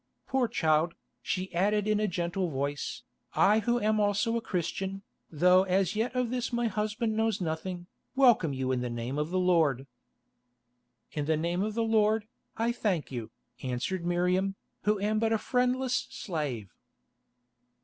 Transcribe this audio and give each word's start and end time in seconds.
Poor 0.25 0.47
child," 0.47 0.95
she 1.21 1.53
added 1.53 1.87
in 1.87 1.99
a 1.99 2.07
gentle 2.07 2.49
voice, 2.49 3.03
"I 3.35 3.59
who 3.59 3.79
am 3.79 3.99
also 3.99 4.35
a 4.35 4.41
Christian, 4.41 5.03
though 5.29 5.61
as 5.65 5.95
yet 5.95 6.15
of 6.15 6.31
this 6.31 6.51
my 6.51 6.65
husband 6.65 7.15
knows 7.15 7.39
nothing, 7.39 7.85
welcome 8.15 8.51
you 8.51 8.71
in 8.71 8.81
the 8.81 8.89
Name 8.89 9.19
of 9.19 9.29
the 9.29 9.37
Lord." 9.37 9.85
"In 11.11 11.25
the 11.25 11.37
Name 11.37 11.61
of 11.61 11.77
our 11.77 11.83
Lord, 11.85 12.25
I 12.57 12.71
thank 12.71 13.11
you," 13.11 13.29
answered 13.61 14.03
Miriam, 14.03 14.55
"who 14.85 14.99
am 14.99 15.19
but 15.19 15.33
a 15.33 15.37
friendless 15.37 16.07
slave." 16.09 16.71